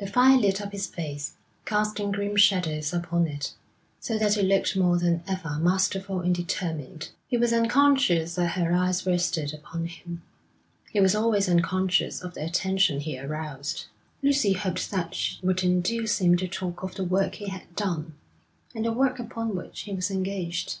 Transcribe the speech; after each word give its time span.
The 0.00 0.08
fire 0.08 0.36
lit 0.36 0.60
up 0.60 0.72
his 0.72 0.88
face, 0.88 1.34
casting 1.64 2.10
grim 2.10 2.34
shadows 2.34 2.92
upon 2.92 3.28
it, 3.28 3.54
so 4.00 4.18
that 4.18 4.36
it 4.36 4.42
looked 4.42 4.76
more 4.76 4.98
than 4.98 5.22
ever 5.28 5.60
masterful 5.60 6.18
and 6.22 6.34
determined. 6.34 7.10
He 7.28 7.36
was 7.36 7.52
unconscious 7.52 8.34
that 8.34 8.54
her 8.58 8.72
eyes 8.72 9.06
rested 9.06 9.54
upon 9.54 9.86
him. 9.86 10.22
He 10.90 10.98
was 11.00 11.14
always 11.14 11.48
unconscious 11.48 12.20
of 12.20 12.34
the 12.34 12.44
attention 12.44 12.98
he 12.98 13.16
aroused. 13.16 13.84
Lucy 14.24 14.54
hoped 14.54 14.90
that 14.90 15.14
she 15.14 15.38
would 15.46 15.62
induce 15.62 16.20
him 16.20 16.36
to 16.38 16.48
talk 16.48 16.82
of 16.82 16.96
the 16.96 17.04
work 17.04 17.36
he 17.36 17.46
had 17.46 17.76
done, 17.76 18.14
and 18.74 18.84
the 18.86 18.92
work 18.92 19.20
upon 19.20 19.54
which 19.54 19.82
he 19.82 19.92
was 19.92 20.10
engaged. 20.10 20.78